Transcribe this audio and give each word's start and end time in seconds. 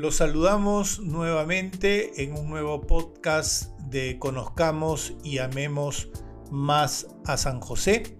Los 0.00 0.16
saludamos 0.16 1.00
nuevamente 1.00 2.22
en 2.22 2.32
un 2.32 2.48
nuevo 2.48 2.80
podcast 2.86 3.78
de 3.80 4.18
Conozcamos 4.18 5.12
y 5.22 5.36
Amemos 5.36 6.08
más 6.50 7.06
a 7.26 7.36
San 7.36 7.60
José. 7.60 8.16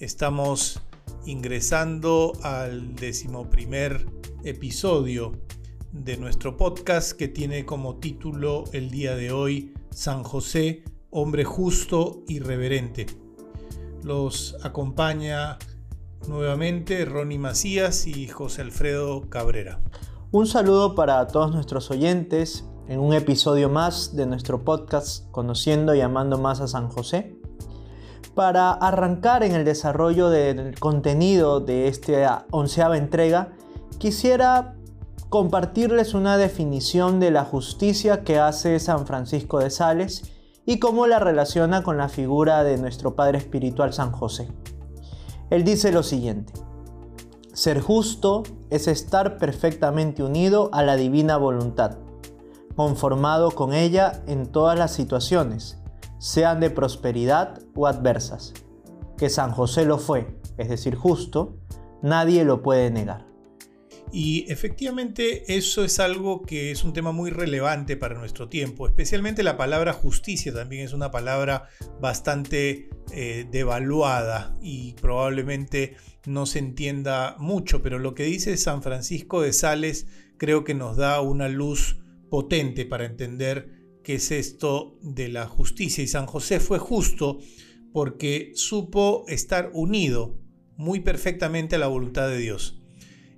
Estamos 0.00 0.82
ingresando 1.24 2.32
al 2.42 2.96
decimoprimer 2.96 4.08
episodio 4.42 5.40
de 5.92 6.16
nuestro 6.16 6.56
podcast 6.56 7.12
que 7.12 7.28
tiene 7.28 7.64
como 7.64 8.00
título 8.00 8.64
el 8.72 8.90
día 8.90 9.14
de 9.14 9.30
hoy 9.30 9.72
San 9.90 10.24
José, 10.24 10.82
hombre 11.10 11.44
justo 11.44 12.24
y 12.26 12.40
reverente. 12.40 13.06
Los 14.02 14.56
acompaña 14.64 15.60
nuevamente 16.26 17.04
Ronnie 17.04 17.38
Macías 17.38 18.08
y 18.08 18.26
José 18.26 18.62
Alfredo 18.62 19.30
Cabrera. 19.30 19.80
Un 20.34 20.48
saludo 20.48 20.96
para 20.96 21.28
todos 21.28 21.54
nuestros 21.54 21.92
oyentes 21.92 22.64
en 22.88 22.98
un 22.98 23.12
episodio 23.14 23.68
más 23.68 24.16
de 24.16 24.26
nuestro 24.26 24.64
podcast 24.64 25.30
Conociendo 25.30 25.94
y 25.94 26.00
Amando 26.00 26.38
más 26.38 26.60
a 26.60 26.66
San 26.66 26.88
José. 26.88 27.36
Para 28.34 28.72
arrancar 28.72 29.44
en 29.44 29.54
el 29.54 29.64
desarrollo 29.64 30.30
del 30.30 30.76
contenido 30.80 31.60
de 31.60 31.86
esta 31.86 32.46
onceava 32.50 32.98
entrega, 32.98 33.52
quisiera 33.98 34.74
compartirles 35.28 36.14
una 36.14 36.36
definición 36.36 37.20
de 37.20 37.30
la 37.30 37.44
justicia 37.44 38.24
que 38.24 38.40
hace 38.40 38.80
San 38.80 39.06
Francisco 39.06 39.60
de 39.60 39.70
Sales 39.70 40.32
y 40.66 40.80
cómo 40.80 41.06
la 41.06 41.20
relaciona 41.20 41.84
con 41.84 41.96
la 41.96 42.08
figura 42.08 42.64
de 42.64 42.76
nuestro 42.76 43.14
Padre 43.14 43.38
Espiritual 43.38 43.92
San 43.92 44.10
José. 44.10 44.48
Él 45.50 45.62
dice 45.62 45.92
lo 45.92 46.02
siguiente. 46.02 46.52
Ser 47.54 47.80
justo 47.80 48.42
es 48.70 48.88
estar 48.88 49.38
perfectamente 49.38 50.24
unido 50.24 50.70
a 50.72 50.82
la 50.82 50.96
divina 50.96 51.36
voluntad, 51.36 51.98
conformado 52.74 53.52
con 53.52 53.72
ella 53.72 54.24
en 54.26 54.46
todas 54.46 54.76
las 54.76 54.90
situaciones, 54.90 55.78
sean 56.18 56.58
de 56.58 56.70
prosperidad 56.70 57.60
o 57.76 57.86
adversas. 57.86 58.54
Que 59.16 59.30
San 59.30 59.52
José 59.52 59.84
lo 59.84 59.98
fue, 59.98 60.36
es 60.58 60.68
decir, 60.68 60.96
justo, 60.96 61.54
nadie 62.02 62.44
lo 62.44 62.60
puede 62.60 62.90
negar. 62.90 63.24
Y 64.16 64.44
efectivamente 64.48 65.56
eso 65.56 65.82
es 65.82 65.98
algo 65.98 66.42
que 66.42 66.70
es 66.70 66.84
un 66.84 66.92
tema 66.92 67.10
muy 67.10 67.30
relevante 67.30 67.96
para 67.96 68.16
nuestro 68.16 68.48
tiempo, 68.48 68.86
especialmente 68.86 69.42
la 69.42 69.56
palabra 69.56 69.92
justicia 69.92 70.54
también 70.54 70.84
es 70.84 70.92
una 70.92 71.10
palabra 71.10 71.68
bastante 72.00 72.90
eh, 73.10 73.44
devaluada 73.50 74.56
y 74.62 74.92
probablemente 75.02 75.96
no 76.26 76.46
se 76.46 76.60
entienda 76.60 77.34
mucho, 77.40 77.82
pero 77.82 77.98
lo 77.98 78.14
que 78.14 78.22
dice 78.22 78.56
San 78.56 78.84
Francisco 78.84 79.42
de 79.42 79.52
Sales 79.52 80.06
creo 80.36 80.62
que 80.62 80.74
nos 80.74 80.96
da 80.96 81.20
una 81.20 81.48
luz 81.48 81.98
potente 82.30 82.86
para 82.86 83.06
entender 83.06 83.82
qué 84.04 84.14
es 84.14 84.30
esto 84.30 84.96
de 85.02 85.28
la 85.28 85.48
justicia. 85.48 86.04
Y 86.04 86.06
San 86.06 86.26
José 86.26 86.60
fue 86.60 86.78
justo 86.78 87.40
porque 87.92 88.52
supo 88.54 89.24
estar 89.26 89.72
unido 89.74 90.38
muy 90.76 91.00
perfectamente 91.00 91.74
a 91.74 91.80
la 91.80 91.88
voluntad 91.88 92.28
de 92.28 92.38
Dios. 92.38 92.83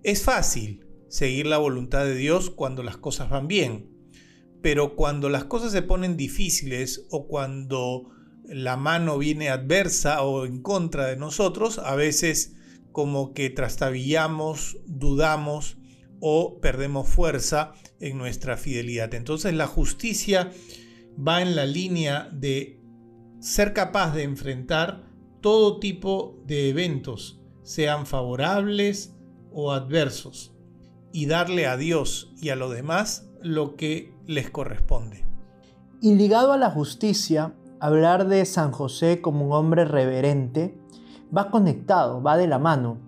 Es 0.06 0.22
fácil 0.22 0.86
seguir 1.08 1.48
la 1.48 1.58
voluntad 1.58 2.04
de 2.04 2.14
Dios 2.14 2.50
cuando 2.50 2.84
las 2.84 2.96
cosas 2.96 3.28
van 3.28 3.48
bien, 3.48 3.90
pero 4.62 4.94
cuando 4.94 5.28
las 5.28 5.46
cosas 5.46 5.72
se 5.72 5.82
ponen 5.82 6.16
difíciles 6.16 7.08
o 7.10 7.26
cuando 7.26 8.10
la 8.44 8.76
mano 8.76 9.18
viene 9.18 9.48
adversa 9.48 10.22
o 10.22 10.46
en 10.46 10.62
contra 10.62 11.06
de 11.06 11.16
nosotros, 11.16 11.80
a 11.80 11.96
veces 11.96 12.54
como 12.92 13.34
que 13.34 13.50
trastabillamos, 13.50 14.78
dudamos 14.86 15.76
o 16.20 16.60
perdemos 16.60 17.08
fuerza 17.08 17.72
en 17.98 18.16
nuestra 18.16 18.56
fidelidad. 18.56 19.12
Entonces 19.12 19.54
la 19.54 19.66
justicia 19.66 20.52
va 21.18 21.42
en 21.42 21.56
la 21.56 21.66
línea 21.66 22.30
de 22.32 22.80
ser 23.40 23.72
capaz 23.72 24.14
de 24.14 24.22
enfrentar 24.22 25.10
todo 25.40 25.80
tipo 25.80 26.40
de 26.46 26.68
eventos, 26.68 27.40
sean 27.64 28.06
favorables 28.06 29.15
o 29.58 29.72
adversos, 29.72 30.52
y 31.12 31.24
darle 31.24 31.66
a 31.66 31.78
Dios 31.78 32.30
y 32.42 32.50
a 32.50 32.56
los 32.56 32.74
demás 32.74 33.26
lo 33.40 33.74
que 33.74 34.14
les 34.26 34.50
corresponde. 34.50 35.24
Y 36.02 36.14
ligado 36.14 36.52
a 36.52 36.58
la 36.58 36.70
justicia, 36.70 37.54
hablar 37.80 38.28
de 38.28 38.44
San 38.44 38.70
José 38.70 39.22
como 39.22 39.46
un 39.46 39.52
hombre 39.54 39.86
reverente 39.86 40.78
va 41.34 41.50
conectado, 41.50 42.22
va 42.22 42.36
de 42.36 42.46
la 42.46 42.58
mano, 42.58 42.98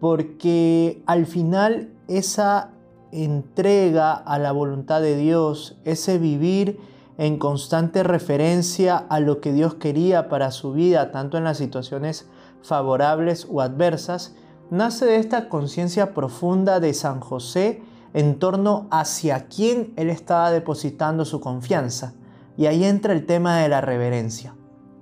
porque 0.00 1.04
al 1.06 1.24
final 1.24 1.92
esa 2.08 2.72
entrega 3.12 4.12
a 4.12 4.40
la 4.40 4.50
voluntad 4.50 5.00
de 5.00 5.16
Dios, 5.16 5.78
ese 5.84 6.18
vivir 6.18 6.80
en 7.16 7.38
constante 7.38 8.02
referencia 8.02 8.96
a 8.96 9.20
lo 9.20 9.40
que 9.40 9.52
Dios 9.52 9.76
quería 9.76 10.28
para 10.28 10.50
su 10.50 10.72
vida, 10.72 11.12
tanto 11.12 11.38
en 11.38 11.44
las 11.44 11.58
situaciones 11.58 12.28
favorables 12.60 13.46
o 13.48 13.60
adversas, 13.60 14.34
nace 14.72 15.04
de 15.04 15.16
esta 15.16 15.50
conciencia 15.50 16.14
profunda 16.14 16.80
de 16.80 16.94
San 16.94 17.20
José 17.20 17.82
en 18.14 18.38
torno 18.38 18.86
hacia 18.90 19.44
quién 19.44 19.92
él 19.96 20.08
estaba 20.08 20.50
depositando 20.50 21.26
su 21.26 21.40
confianza. 21.40 22.14
Y 22.56 22.64
ahí 22.64 22.84
entra 22.84 23.12
el 23.12 23.26
tema 23.26 23.58
de 23.58 23.68
la 23.68 23.82
reverencia. 23.82 24.54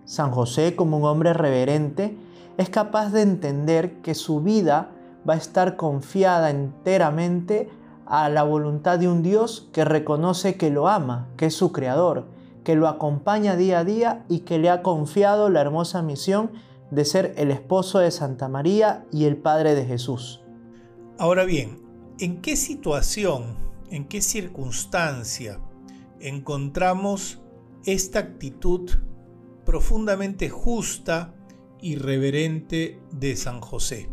San 0.06 0.32
José, 0.32 0.74
como 0.74 0.96
un 0.96 1.04
hombre 1.04 1.34
reverente, 1.34 2.18
es 2.58 2.68
capaz 2.68 3.10
de 3.10 3.22
entender 3.22 4.00
que 4.02 4.16
su 4.16 4.40
vida 4.40 4.90
va 5.28 5.34
a 5.34 5.36
estar 5.36 5.76
confiada 5.76 6.50
enteramente 6.50 7.70
a 8.06 8.28
la 8.28 8.42
voluntad 8.42 8.98
de 8.98 9.06
un 9.06 9.22
Dios 9.22 9.68
que 9.72 9.84
reconoce 9.84 10.56
que 10.56 10.70
lo 10.70 10.88
ama, 10.88 11.28
que 11.36 11.46
es 11.46 11.54
su 11.54 11.70
creador, 11.70 12.26
que 12.64 12.74
lo 12.74 12.88
acompaña 12.88 13.54
día 13.54 13.78
a 13.78 13.84
día 13.84 14.24
y 14.28 14.40
que 14.40 14.58
le 14.58 14.68
ha 14.68 14.82
confiado 14.82 15.48
la 15.48 15.60
hermosa 15.60 16.02
misión 16.02 16.50
de 16.90 17.04
ser 17.04 17.34
el 17.36 17.50
esposo 17.50 17.98
de 17.98 18.10
Santa 18.10 18.48
María 18.48 19.06
y 19.12 19.24
el 19.24 19.36
padre 19.36 19.74
de 19.74 19.84
Jesús. 19.84 20.42
Ahora 21.18 21.44
bien, 21.44 21.82
¿en 22.18 22.40
qué 22.40 22.56
situación, 22.56 23.56
en 23.90 24.06
qué 24.06 24.20
circunstancia 24.20 25.60
encontramos 26.20 27.40
esta 27.84 28.18
actitud 28.18 28.90
profundamente 29.64 30.48
justa 30.48 31.34
y 31.80 31.96
reverente 31.96 33.00
de 33.12 33.36
San 33.36 33.60
José. 33.60 34.10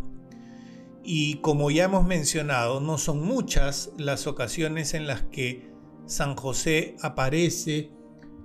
Y 1.04 1.36
como 1.36 1.72
ya 1.72 1.86
hemos 1.86 2.06
mencionado, 2.06 2.80
no 2.80 2.98
son 2.98 3.24
muchas 3.24 3.92
las 3.98 4.28
ocasiones 4.28 4.94
en 4.94 5.08
las 5.08 5.24
que 5.24 5.72
San 6.06 6.36
José 6.36 6.96
aparece 7.02 7.92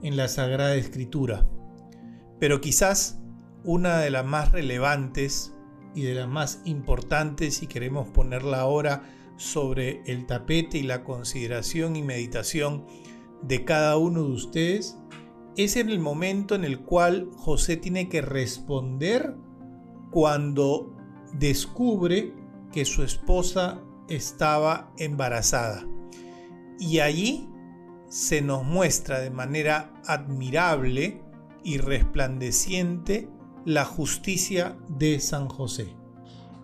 en 0.02 0.16
la 0.16 0.28
Sagrada 0.28 0.74
Escritura. 0.74 1.46
Pero 2.38 2.60
quizás 2.60 3.20
una 3.64 3.98
de 3.98 4.10
las 4.10 4.24
más 4.24 4.52
relevantes 4.52 5.54
y 5.94 6.02
de 6.02 6.14
las 6.14 6.28
más 6.28 6.60
importantes, 6.64 7.56
si 7.56 7.66
queremos 7.66 8.08
ponerla 8.08 8.60
ahora 8.60 9.02
sobre 9.36 10.02
el 10.06 10.26
tapete 10.26 10.78
y 10.78 10.82
la 10.82 11.04
consideración 11.04 11.96
y 11.96 12.02
meditación 12.02 12.86
de 13.42 13.64
cada 13.64 13.96
uno 13.96 14.24
de 14.24 14.32
ustedes, 14.32 14.96
es 15.56 15.76
en 15.76 15.90
el 15.90 15.98
momento 15.98 16.54
en 16.54 16.64
el 16.64 16.80
cual 16.80 17.28
José 17.36 17.76
tiene 17.76 18.08
que 18.08 18.22
responder 18.22 19.36
cuando 20.10 20.94
descubre 21.34 22.34
que 22.72 22.84
su 22.84 23.02
esposa 23.02 23.82
estaba 24.08 24.92
embarazada. 24.98 25.86
Y 26.78 27.00
allí 27.00 27.48
se 28.08 28.42
nos 28.42 28.64
muestra 28.64 29.20
de 29.20 29.30
manera 29.30 29.92
admirable 30.06 31.22
y 31.64 31.78
resplandeciente 31.78 33.28
la 33.64 33.84
justicia 33.84 34.76
de 34.88 35.20
San 35.20 35.48
José. 35.48 35.94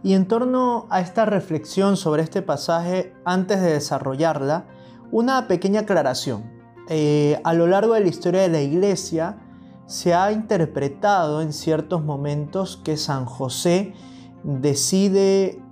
Y 0.02 0.14
en 0.14 0.26
torno 0.26 0.86
a 0.90 1.00
esta 1.00 1.24
reflexión 1.24 1.96
sobre 1.96 2.22
este 2.22 2.42
pasaje, 2.42 3.14
antes 3.24 3.60
de 3.60 3.72
desarrollarla, 3.72 4.66
una 5.10 5.48
pequeña 5.48 5.80
aclaración. 5.80 6.50
Eh, 6.88 7.40
a 7.44 7.52
lo 7.52 7.66
largo 7.66 7.94
de 7.94 8.00
la 8.00 8.08
historia 8.08 8.42
de 8.42 8.48
la 8.48 8.60
iglesia 8.60 9.38
se 9.86 10.14
ha 10.14 10.32
interpretado 10.32 11.42
en 11.42 11.52
ciertos 11.52 12.04
momentos 12.04 12.76
que 12.82 12.96
San 12.96 13.24
José 13.24 13.94
decide 14.42 15.62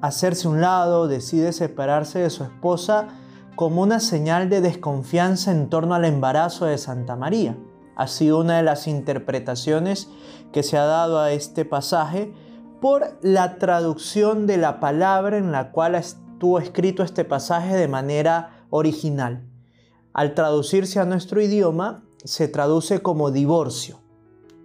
hacerse 0.00 0.48
un 0.48 0.60
lado, 0.60 1.08
decide 1.08 1.52
separarse 1.52 2.18
de 2.20 2.30
su 2.30 2.44
esposa 2.44 3.08
como 3.56 3.82
una 3.82 4.00
señal 4.00 4.48
de 4.48 4.60
desconfianza 4.60 5.52
en 5.52 5.68
torno 5.68 5.94
al 5.94 6.04
embarazo 6.04 6.66
de 6.66 6.78
Santa 6.78 7.16
María. 7.16 7.56
Ha 7.96 8.06
sido 8.06 8.40
una 8.40 8.56
de 8.56 8.62
las 8.62 8.86
interpretaciones 8.86 10.08
que 10.52 10.62
se 10.62 10.76
ha 10.76 10.84
dado 10.84 11.18
a 11.20 11.32
este 11.32 11.64
pasaje 11.64 12.32
por 12.80 13.18
la 13.22 13.58
traducción 13.58 14.46
de 14.46 14.56
la 14.56 14.80
palabra 14.80 15.36
en 15.36 15.52
la 15.52 15.70
cual 15.70 15.94
estuvo 15.94 16.58
escrito 16.58 17.02
este 17.02 17.24
pasaje 17.24 17.76
de 17.76 17.88
manera 17.88 18.64
original. 18.70 19.46
Al 20.12 20.34
traducirse 20.34 20.98
a 20.98 21.04
nuestro 21.04 21.40
idioma, 21.40 22.04
se 22.24 22.48
traduce 22.48 23.00
como 23.00 23.30
divorcio. 23.30 24.00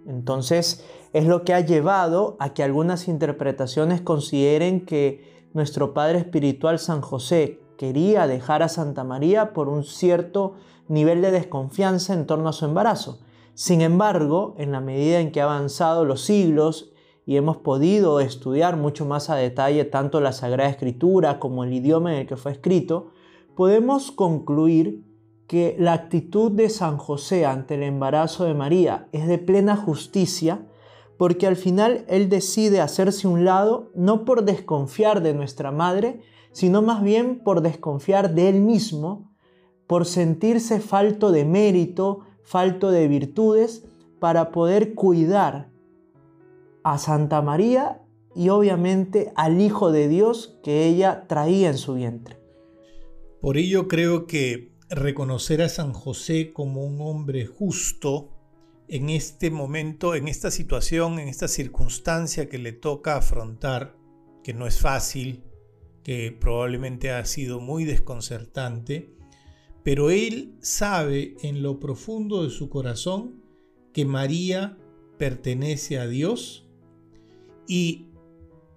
Entonces, 0.06 0.84
es 1.12 1.26
lo 1.26 1.44
que 1.44 1.54
ha 1.54 1.60
llevado 1.60 2.36
a 2.40 2.52
que 2.52 2.62
algunas 2.62 3.08
interpretaciones 3.08 4.00
consideren 4.00 4.84
que 4.84 5.48
nuestro 5.54 5.94
Padre 5.94 6.18
Espiritual 6.18 6.78
San 6.78 7.00
José, 7.00 7.60
quería 7.76 8.26
dejar 8.26 8.62
a 8.62 8.68
Santa 8.68 9.04
María 9.04 9.52
por 9.52 9.68
un 9.68 9.84
cierto 9.84 10.54
nivel 10.88 11.22
de 11.22 11.30
desconfianza 11.30 12.14
en 12.14 12.26
torno 12.26 12.48
a 12.48 12.52
su 12.52 12.64
embarazo. 12.64 13.20
Sin 13.54 13.80
embargo, 13.80 14.54
en 14.58 14.72
la 14.72 14.80
medida 14.80 15.20
en 15.20 15.32
que 15.32 15.40
han 15.40 15.48
avanzado 15.48 16.04
los 16.04 16.22
siglos 16.22 16.92
y 17.24 17.36
hemos 17.36 17.56
podido 17.56 18.20
estudiar 18.20 18.76
mucho 18.76 19.04
más 19.04 19.30
a 19.30 19.36
detalle 19.36 19.84
tanto 19.84 20.20
la 20.20 20.32
Sagrada 20.32 20.70
Escritura 20.70 21.40
como 21.40 21.64
el 21.64 21.72
idioma 21.72 22.12
en 22.12 22.20
el 22.20 22.26
que 22.26 22.36
fue 22.36 22.52
escrito, 22.52 23.12
podemos 23.56 24.12
concluir 24.12 25.04
que 25.46 25.76
la 25.78 25.92
actitud 25.92 26.52
de 26.52 26.68
San 26.68 26.98
José 26.98 27.46
ante 27.46 27.74
el 27.74 27.82
embarazo 27.82 28.44
de 28.44 28.54
María 28.54 29.08
es 29.12 29.26
de 29.26 29.38
plena 29.38 29.76
justicia, 29.76 30.66
porque 31.18 31.46
al 31.46 31.56
final 31.56 32.04
él 32.08 32.28
decide 32.28 32.80
hacerse 32.80 33.26
un 33.26 33.44
lado 33.44 33.90
no 33.94 34.24
por 34.24 34.44
desconfiar 34.44 35.22
de 35.22 35.34
nuestra 35.34 35.70
madre, 35.70 36.20
sino 36.56 36.80
más 36.80 37.02
bien 37.02 37.40
por 37.40 37.60
desconfiar 37.60 38.34
de 38.34 38.48
él 38.48 38.62
mismo, 38.62 39.30
por 39.86 40.06
sentirse 40.06 40.80
falto 40.80 41.30
de 41.30 41.44
mérito, 41.44 42.20
falto 42.44 42.90
de 42.90 43.08
virtudes, 43.08 43.84
para 44.20 44.52
poder 44.52 44.94
cuidar 44.94 45.70
a 46.82 46.96
Santa 46.96 47.42
María 47.42 48.00
y 48.34 48.48
obviamente 48.48 49.34
al 49.36 49.60
Hijo 49.60 49.92
de 49.92 50.08
Dios 50.08 50.58
que 50.62 50.86
ella 50.86 51.26
traía 51.28 51.68
en 51.68 51.76
su 51.76 51.92
vientre. 51.92 52.38
Por 53.42 53.58
ello 53.58 53.86
creo 53.86 54.26
que 54.26 54.72
reconocer 54.88 55.60
a 55.60 55.68
San 55.68 55.92
José 55.92 56.54
como 56.54 56.86
un 56.86 57.02
hombre 57.02 57.44
justo 57.44 58.30
en 58.88 59.10
este 59.10 59.50
momento, 59.50 60.14
en 60.14 60.26
esta 60.26 60.50
situación, 60.50 61.18
en 61.18 61.28
esta 61.28 61.48
circunstancia 61.48 62.48
que 62.48 62.56
le 62.56 62.72
toca 62.72 63.18
afrontar, 63.18 63.94
que 64.42 64.54
no 64.54 64.66
es 64.66 64.80
fácil, 64.80 65.44
que 66.06 66.30
probablemente 66.30 67.10
ha 67.10 67.24
sido 67.24 67.58
muy 67.58 67.84
desconcertante, 67.84 69.10
pero 69.82 70.10
él 70.10 70.54
sabe 70.60 71.34
en 71.42 71.64
lo 71.64 71.80
profundo 71.80 72.44
de 72.44 72.50
su 72.50 72.68
corazón 72.68 73.42
que 73.92 74.04
María 74.04 74.78
pertenece 75.18 75.98
a 75.98 76.06
Dios 76.06 76.68
y 77.66 78.06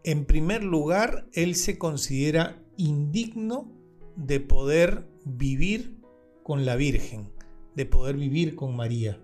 en 0.04 0.26
primer 0.26 0.64
lugar, 0.64 1.30
él 1.34 1.54
se 1.54 1.78
considera 1.78 2.66
indigno 2.78 3.72
de 4.16 4.40
poder 4.40 5.08
vivir 5.24 6.00
con 6.42 6.66
la 6.66 6.76
Virgen, 6.78 7.32
de 7.76 7.86
poder 7.86 8.18
vivir 8.18 8.56
con 8.56 8.76
María. 8.76 9.22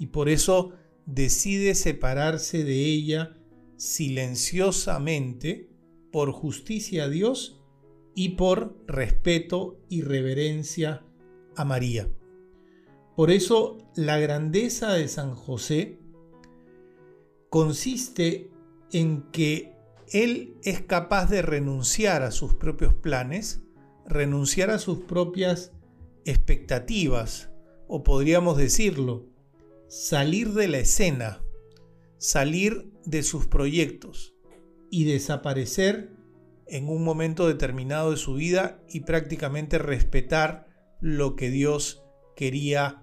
Y 0.00 0.06
por 0.06 0.28
eso 0.28 0.72
decide 1.06 1.76
separarse 1.76 2.64
de 2.64 2.84
ella 2.84 3.38
silenciosamente 3.76 5.68
por 6.14 6.30
justicia 6.30 7.06
a 7.06 7.08
Dios 7.08 7.60
y 8.14 8.36
por 8.36 8.78
respeto 8.86 9.80
y 9.88 10.02
reverencia 10.02 11.04
a 11.56 11.64
María. 11.64 12.08
Por 13.16 13.32
eso 13.32 13.78
la 13.96 14.20
grandeza 14.20 14.92
de 14.92 15.08
San 15.08 15.34
José 15.34 15.98
consiste 17.50 18.52
en 18.92 19.22
que 19.32 19.72
él 20.12 20.56
es 20.62 20.82
capaz 20.82 21.28
de 21.28 21.42
renunciar 21.42 22.22
a 22.22 22.30
sus 22.30 22.54
propios 22.54 22.94
planes, 22.94 23.64
renunciar 24.06 24.70
a 24.70 24.78
sus 24.78 25.00
propias 25.00 25.72
expectativas, 26.24 27.50
o 27.88 28.04
podríamos 28.04 28.56
decirlo, 28.56 29.26
salir 29.88 30.52
de 30.52 30.68
la 30.68 30.78
escena, 30.78 31.42
salir 32.18 32.92
de 33.04 33.24
sus 33.24 33.48
proyectos 33.48 34.33
y 34.90 35.04
desaparecer 35.04 36.10
en 36.66 36.88
un 36.88 37.04
momento 37.04 37.46
determinado 37.46 38.10
de 38.10 38.16
su 38.16 38.34
vida 38.34 38.80
y 38.88 39.00
prácticamente 39.00 39.78
respetar 39.78 40.66
lo 41.00 41.36
que 41.36 41.50
Dios 41.50 42.02
quería 42.36 43.02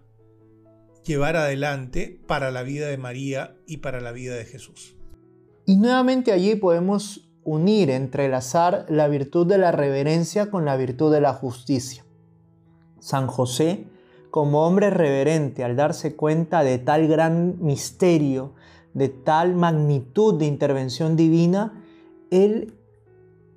llevar 1.03 1.35
adelante 1.35 2.21
para 2.27 2.51
la 2.51 2.63
vida 2.63 2.87
de 2.87 2.97
María 2.97 3.55
y 3.65 3.77
para 3.77 4.01
la 4.01 4.11
vida 4.11 4.35
de 4.35 4.45
Jesús. 4.45 4.95
Y 5.65 5.77
nuevamente 5.77 6.31
allí 6.31 6.55
podemos 6.55 7.29
unir, 7.43 7.89
entrelazar 7.89 8.85
la 8.89 9.07
virtud 9.07 9.47
de 9.47 9.57
la 9.57 9.71
reverencia 9.71 10.51
con 10.51 10.65
la 10.65 10.77
virtud 10.77 11.11
de 11.11 11.21
la 11.21 11.33
justicia. 11.33 12.05
San 12.99 13.27
José, 13.27 13.87
como 14.29 14.65
hombre 14.65 14.89
reverente, 14.89 15.63
al 15.63 15.75
darse 15.75 16.15
cuenta 16.15 16.63
de 16.63 16.77
tal 16.77 17.07
gran 17.07 17.57
misterio, 17.63 18.53
de 18.93 19.09
tal 19.09 19.55
magnitud 19.55 20.35
de 20.35 20.45
intervención 20.45 21.15
divina, 21.15 21.83
él 22.29 22.73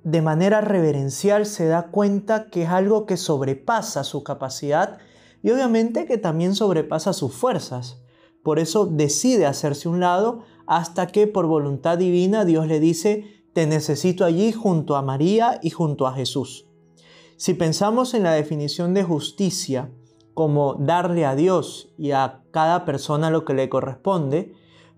de 0.03 0.21
manera 0.21 0.61
reverencial 0.61 1.45
se 1.45 1.65
da 1.65 1.87
cuenta 1.87 2.49
que 2.49 2.63
es 2.63 2.69
algo 2.69 3.05
que 3.05 3.17
sobrepasa 3.17 4.03
su 4.03 4.23
capacidad 4.23 4.99
y 5.41 5.49
obviamente 5.49 6.05
que 6.05 6.17
también 6.17 6.55
sobrepasa 6.55 7.11
sus 7.13 7.33
fuerzas. 7.33 8.01
Por 8.43 8.59
eso 8.59 8.85
decide 8.85 9.47
hacerse 9.47 9.89
un 9.89 9.99
lado 9.99 10.43
hasta 10.67 11.07
que 11.07 11.25
por 11.25 11.47
voluntad 11.47 11.97
divina 11.97 12.45
Dios 12.45 12.67
le 12.67 12.79
dice, 12.79 13.43
te 13.53 13.65
necesito 13.65 14.25
allí 14.25 14.51
junto 14.51 14.95
a 14.95 15.01
María 15.01 15.59
y 15.63 15.71
junto 15.71 16.05
a 16.05 16.13
Jesús. 16.13 16.67
Si 17.37 17.53
pensamos 17.53 18.13
en 18.13 18.23
la 18.23 18.33
definición 18.33 18.93
de 18.93 19.03
justicia 19.03 19.91
como 20.35 20.75
darle 20.75 21.25
a 21.25 21.35
Dios 21.35 21.93
y 21.97 22.11
a 22.11 22.43
cada 22.51 22.85
persona 22.85 23.29
lo 23.29 23.45
que 23.45 23.53
le 23.53 23.69
corresponde, 23.69 24.53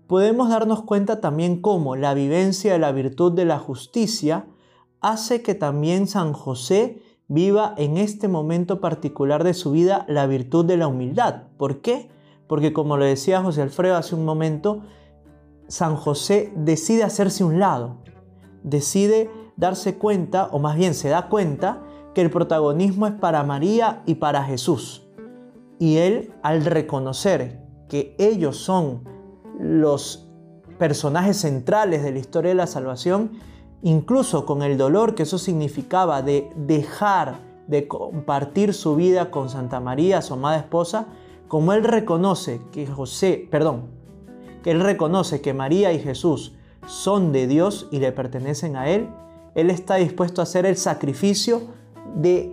podemos 0.08 0.48
darnos 0.48 0.82
cuenta 0.82 1.20
también 1.20 1.60
cómo 1.60 1.94
la 1.94 2.14
vivencia 2.14 2.72
de 2.72 2.78
la 2.78 2.90
virtud 2.90 3.32
de 3.32 3.44
la 3.44 3.58
justicia 3.58 4.46
hace 5.00 5.42
que 5.42 5.54
también 5.54 6.08
San 6.08 6.32
José 6.32 7.02
viva 7.28 7.74
en 7.76 7.98
este 7.98 8.26
momento 8.26 8.80
particular 8.80 9.44
de 9.44 9.52
su 9.52 9.70
vida 9.70 10.06
la 10.08 10.26
virtud 10.26 10.64
de 10.64 10.78
la 10.78 10.88
humildad. 10.88 11.42
¿Por 11.58 11.82
qué? 11.82 12.10
Porque 12.48 12.72
como 12.72 12.96
lo 12.96 13.04
decía 13.04 13.42
José 13.42 13.60
Alfredo 13.60 13.96
hace 13.96 14.14
un 14.14 14.24
momento, 14.24 14.82
San 15.68 15.94
José 15.94 16.54
decide 16.56 17.04
hacerse 17.04 17.44
un 17.44 17.60
lado, 17.60 17.98
decide 18.62 19.30
darse 19.56 19.98
cuenta, 19.98 20.48
o 20.52 20.58
más 20.58 20.76
bien 20.76 20.94
se 20.94 21.10
da 21.10 21.28
cuenta, 21.28 21.82
que 22.14 22.22
el 22.22 22.30
protagonismo 22.30 23.06
es 23.06 23.12
para 23.12 23.42
María 23.42 24.02
y 24.06 24.14
para 24.14 24.42
Jesús. 24.42 25.06
Y 25.78 25.98
él, 25.98 26.32
al 26.42 26.64
reconocer 26.64 27.62
que 27.90 28.16
ellos 28.18 28.56
son 28.56 29.17
los 29.58 30.28
personajes 30.78 31.38
centrales 31.38 32.02
de 32.02 32.12
la 32.12 32.18
historia 32.18 32.50
de 32.50 32.54
la 32.54 32.66
salvación, 32.66 33.32
incluso 33.82 34.46
con 34.46 34.62
el 34.62 34.78
dolor 34.78 35.14
que 35.14 35.24
eso 35.24 35.38
significaba 35.38 36.22
de 36.22 36.50
dejar 36.56 37.40
de 37.66 37.86
compartir 37.86 38.72
su 38.72 38.96
vida 38.96 39.30
con 39.30 39.50
Santa 39.50 39.80
María, 39.80 40.22
su 40.22 40.34
amada 40.34 40.58
esposa, 40.58 41.06
como 41.48 41.72
él 41.72 41.84
reconoce 41.84 42.60
que 42.72 42.86
José, 42.86 43.46
perdón, 43.50 43.86
que 44.62 44.70
él 44.70 44.80
reconoce 44.80 45.40
que 45.40 45.54
María 45.54 45.92
y 45.92 45.98
Jesús 45.98 46.54
son 46.86 47.32
de 47.32 47.46
Dios 47.46 47.86
y 47.90 47.98
le 47.98 48.12
pertenecen 48.12 48.76
a 48.76 48.88
Él, 48.88 49.08
Él 49.54 49.70
está 49.70 49.96
dispuesto 49.96 50.40
a 50.40 50.44
hacer 50.44 50.66
el 50.66 50.76
sacrificio 50.76 51.62
de 52.16 52.52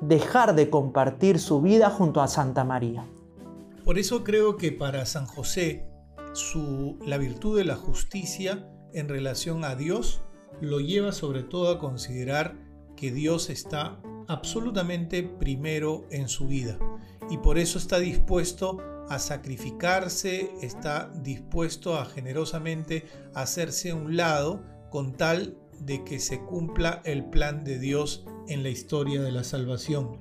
dejar 0.00 0.54
de 0.54 0.70
compartir 0.70 1.38
su 1.40 1.60
vida 1.60 1.90
junto 1.90 2.20
a 2.20 2.28
Santa 2.28 2.64
María. 2.64 3.04
Por 3.84 3.98
eso 3.98 4.22
creo 4.22 4.56
que 4.56 4.70
para 4.70 5.06
San 5.06 5.26
José 5.26 5.87
la 7.04 7.18
virtud 7.18 7.58
de 7.58 7.64
la 7.64 7.74
justicia 7.74 8.68
en 8.92 9.08
relación 9.08 9.64
a 9.64 9.74
Dios 9.74 10.20
lo 10.60 10.78
lleva 10.80 11.12
sobre 11.12 11.42
todo 11.42 11.70
a 11.70 11.78
considerar 11.78 12.56
que 12.96 13.10
Dios 13.10 13.50
está 13.50 14.00
absolutamente 14.28 15.22
primero 15.22 16.04
en 16.10 16.28
su 16.28 16.46
vida 16.46 16.78
y 17.30 17.38
por 17.38 17.58
eso 17.58 17.78
está 17.78 17.98
dispuesto 17.98 18.78
a 19.08 19.18
sacrificarse, 19.18 20.52
está 20.62 21.10
dispuesto 21.22 21.96
a 21.96 22.04
generosamente 22.04 23.06
hacerse 23.34 23.92
un 23.92 24.16
lado 24.16 24.62
con 24.90 25.16
tal 25.16 25.56
de 25.80 26.04
que 26.04 26.20
se 26.20 26.40
cumpla 26.40 27.02
el 27.04 27.24
plan 27.24 27.64
de 27.64 27.78
Dios 27.78 28.24
en 28.48 28.62
la 28.62 28.68
historia 28.68 29.22
de 29.22 29.32
la 29.32 29.44
salvación. 29.44 30.20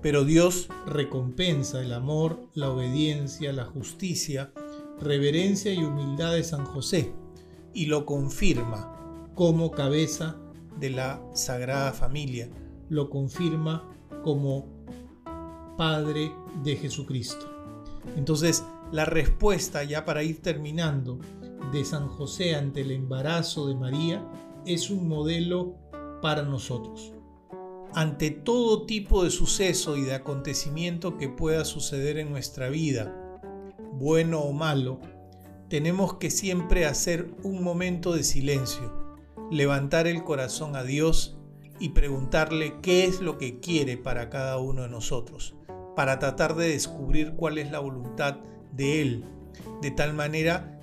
Pero 0.00 0.24
Dios 0.24 0.68
recompensa 0.86 1.80
el 1.80 1.92
amor, 1.92 2.48
la 2.54 2.70
obediencia, 2.70 3.52
la 3.52 3.64
justicia, 3.64 4.52
reverencia 5.02 5.72
y 5.72 5.84
humildad 5.84 6.32
de 6.32 6.44
San 6.44 6.64
José 6.64 7.12
y 7.74 7.86
lo 7.86 8.06
confirma 8.06 9.30
como 9.34 9.70
cabeza 9.70 10.36
de 10.78 10.90
la 10.90 11.22
Sagrada 11.34 11.92
Familia, 11.92 12.48
lo 12.88 13.10
confirma 13.10 13.88
como 14.22 14.66
Padre 15.76 16.32
de 16.62 16.76
Jesucristo. 16.76 17.50
Entonces, 18.16 18.64
la 18.90 19.04
respuesta, 19.04 19.84
ya 19.84 20.04
para 20.04 20.22
ir 20.22 20.42
terminando, 20.42 21.18
de 21.72 21.84
San 21.84 22.08
José 22.08 22.54
ante 22.54 22.82
el 22.82 22.90
embarazo 22.90 23.68
de 23.68 23.74
María 23.74 24.26
es 24.66 24.90
un 24.90 25.08
modelo 25.08 25.76
para 26.20 26.42
nosotros. 26.42 27.12
Ante 27.94 28.30
todo 28.30 28.84
tipo 28.84 29.24
de 29.24 29.30
suceso 29.30 29.96
y 29.96 30.02
de 30.02 30.14
acontecimiento 30.14 31.16
que 31.16 31.28
pueda 31.28 31.64
suceder 31.64 32.18
en 32.18 32.30
nuestra 32.30 32.68
vida, 32.68 33.21
bueno 33.92 34.40
o 34.40 34.52
malo, 34.52 35.00
tenemos 35.68 36.14
que 36.14 36.30
siempre 36.30 36.86
hacer 36.86 37.30
un 37.42 37.62
momento 37.62 38.12
de 38.12 38.24
silencio, 38.24 38.92
levantar 39.50 40.06
el 40.06 40.22
corazón 40.22 40.76
a 40.76 40.82
Dios 40.82 41.38
y 41.78 41.90
preguntarle 41.90 42.74
qué 42.82 43.04
es 43.04 43.20
lo 43.20 43.38
que 43.38 43.60
quiere 43.60 43.96
para 43.96 44.28
cada 44.28 44.58
uno 44.58 44.82
de 44.82 44.88
nosotros, 44.88 45.54
para 45.96 46.18
tratar 46.18 46.56
de 46.56 46.68
descubrir 46.68 47.32
cuál 47.36 47.58
es 47.58 47.70
la 47.70 47.78
voluntad 47.78 48.36
de 48.72 49.02
Él, 49.02 49.24
de 49.80 49.90
tal 49.90 50.14
manera 50.14 50.78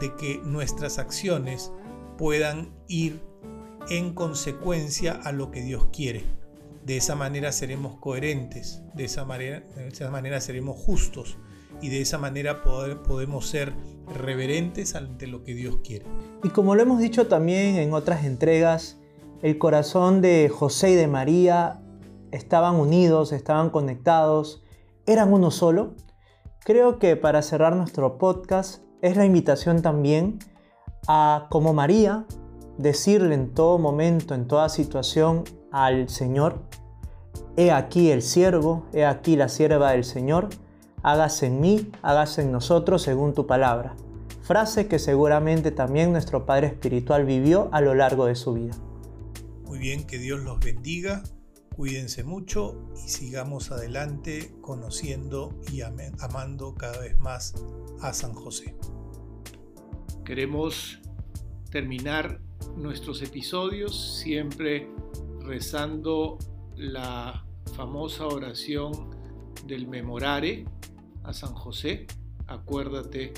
de 0.00 0.14
que 0.16 0.40
nuestras 0.44 0.98
acciones 0.98 1.72
puedan 2.16 2.72
ir 2.88 3.20
en 3.88 4.14
consecuencia 4.14 5.12
a 5.12 5.32
lo 5.32 5.50
que 5.50 5.62
Dios 5.62 5.88
quiere. 5.92 6.24
De 6.84 6.96
esa 6.96 7.14
manera 7.14 7.52
seremos 7.52 7.96
coherentes, 7.96 8.82
de 8.94 9.04
esa 9.04 9.24
manera, 9.24 9.60
de 9.60 9.88
esa 9.88 10.10
manera 10.10 10.40
seremos 10.40 10.78
justos 10.78 11.36
y 11.80 11.88
de 11.88 12.00
esa 12.00 12.18
manera 12.18 12.62
podemos 12.62 13.46
ser 13.46 13.72
reverentes 14.14 14.94
ante 14.94 15.26
lo 15.26 15.44
que 15.44 15.54
Dios 15.54 15.78
quiere. 15.84 16.04
Y 16.42 16.48
como 16.48 16.74
lo 16.74 16.82
hemos 16.82 17.00
dicho 17.00 17.26
también 17.26 17.76
en 17.76 17.92
otras 17.92 18.24
entregas, 18.24 18.98
el 19.42 19.58
corazón 19.58 20.20
de 20.20 20.50
José 20.54 20.90
y 20.90 20.94
de 20.94 21.06
María 21.06 21.80
estaban 22.30 22.76
unidos, 22.76 23.32
estaban 23.32 23.70
conectados, 23.70 24.62
eran 25.06 25.32
uno 25.32 25.50
solo. 25.50 25.94
Creo 26.60 26.98
que 26.98 27.16
para 27.16 27.42
cerrar 27.42 27.74
nuestro 27.74 28.18
podcast 28.18 28.82
es 29.00 29.16
la 29.16 29.24
invitación 29.24 29.82
también 29.82 30.38
a, 31.08 31.46
como 31.50 31.72
María, 31.72 32.26
decirle 32.76 33.34
en 33.34 33.54
todo 33.54 33.78
momento, 33.78 34.34
en 34.34 34.46
toda 34.46 34.68
situación 34.68 35.44
al 35.72 36.08
Señor, 36.08 36.60
he 37.56 37.70
aquí 37.70 38.10
el 38.10 38.22
siervo, 38.22 38.84
he 38.92 39.04
aquí 39.04 39.36
la 39.36 39.48
sierva 39.48 39.92
del 39.92 40.04
Señor, 40.04 40.48
hágase 41.02 41.46
en 41.46 41.60
mí, 41.60 41.90
hágase 42.02 42.42
en 42.42 42.52
nosotros 42.52 43.02
según 43.02 43.34
tu 43.34 43.46
palabra. 43.46 43.96
Frase 44.42 44.88
que 44.88 44.98
seguramente 44.98 45.70
también 45.70 46.12
nuestro 46.12 46.44
Padre 46.46 46.66
Espiritual 46.68 47.24
vivió 47.24 47.68
a 47.72 47.80
lo 47.80 47.94
largo 47.94 48.26
de 48.26 48.34
su 48.34 48.54
vida. 48.54 48.76
Muy 49.64 49.78
bien, 49.78 50.06
que 50.06 50.18
Dios 50.18 50.40
los 50.40 50.58
bendiga, 50.58 51.22
cuídense 51.76 52.24
mucho 52.24 52.90
y 53.04 53.08
sigamos 53.08 53.70
adelante 53.70 54.52
conociendo 54.60 55.54
y 55.72 55.82
amando 55.82 56.74
cada 56.74 56.98
vez 56.98 57.18
más 57.20 57.54
a 58.00 58.12
San 58.12 58.32
José. 58.34 58.74
Queremos 60.24 61.00
terminar 61.70 62.40
nuestros 62.76 63.22
episodios 63.22 64.18
siempre 64.20 64.88
rezando 65.40 66.38
la 66.76 67.46
famosa 67.74 68.26
oración 68.26 68.92
del 69.66 69.86
memorare 69.86 70.64
a 71.24 71.32
San 71.32 71.54
José. 71.54 72.06
Acuérdate, 72.46 73.32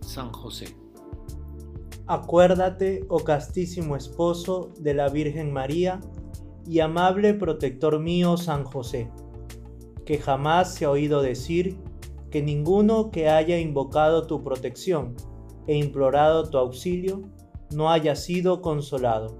San 0.00 0.30
José. 0.32 0.76
Acuérdate, 2.06 3.04
oh 3.08 3.24
castísimo 3.24 3.96
esposo 3.96 4.72
de 4.78 4.94
la 4.94 5.08
Virgen 5.08 5.52
María 5.52 6.00
y 6.66 6.80
amable 6.80 7.34
protector 7.34 7.98
mío 7.98 8.36
San 8.36 8.64
José, 8.64 9.10
que 10.04 10.18
jamás 10.18 10.74
se 10.74 10.84
ha 10.84 10.90
oído 10.90 11.22
decir 11.22 11.78
que 12.30 12.42
ninguno 12.42 13.10
que 13.10 13.28
haya 13.28 13.58
invocado 13.58 14.26
tu 14.26 14.42
protección 14.42 15.14
e 15.66 15.76
implorado 15.76 16.50
tu 16.50 16.58
auxilio 16.58 17.22
no 17.70 17.90
haya 17.90 18.16
sido 18.16 18.60
consolado. 18.60 19.38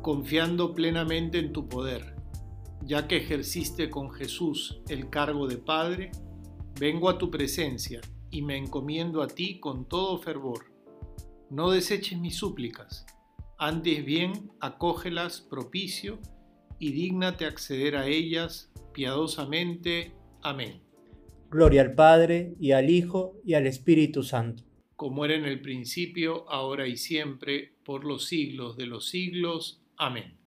Confiando 0.00 0.74
plenamente 0.74 1.38
en 1.38 1.52
tu 1.52 1.68
poder, 1.68 2.16
ya 2.84 3.06
que 3.06 3.18
ejerciste 3.18 3.88
con 3.88 4.10
Jesús 4.10 4.82
el 4.88 5.10
cargo 5.10 5.46
de 5.46 5.58
Padre, 5.58 6.10
vengo 6.82 7.08
a 7.08 7.16
tu 7.16 7.30
presencia 7.30 8.00
y 8.28 8.42
me 8.42 8.56
encomiendo 8.56 9.22
a 9.22 9.28
ti 9.28 9.60
con 9.60 9.88
todo 9.88 10.18
fervor. 10.18 10.64
No 11.48 11.70
deseches 11.70 12.18
mis 12.18 12.34
súplicas, 12.34 13.06
antes 13.56 14.04
bien 14.04 14.50
acógelas 14.58 15.42
propicio 15.42 16.18
y 16.80 16.90
dígnate 16.90 17.44
acceder 17.44 17.94
a 17.94 18.08
ellas 18.08 18.72
piadosamente. 18.92 20.10
Amén. 20.42 20.82
Gloria 21.52 21.82
al 21.82 21.94
Padre, 21.94 22.56
y 22.58 22.72
al 22.72 22.90
Hijo, 22.90 23.36
y 23.44 23.54
al 23.54 23.68
Espíritu 23.68 24.24
Santo 24.24 24.64
como 24.96 25.24
era 25.24 25.34
en 25.34 25.46
el 25.46 25.60
principio, 25.60 26.48
ahora 26.48 26.86
y 26.86 26.96
siempre, 26.96 27.74
por 27.84 28.04
los 28.04 28.26
siglos 28.26 28.76
de 28.76 28.86
los 28.86 29.08
siglos. 29.08 29.82
Amén. 29.96 30.38